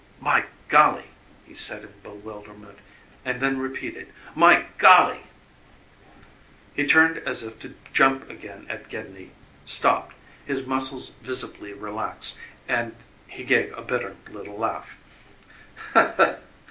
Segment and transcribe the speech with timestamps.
[0.19, 1.11] "My golly!"
[1.45, 2.79] he said in bewilderment,
[3.23, 5.27] and then repeated: "My GOLLY!"
[6.73, 9.29] He turned as if to jump again at Gedney,
[9.63, 12.95] stopped, his muscles visibly relaxed, and
[13.27, 14.95] he gave a bitter little laugh.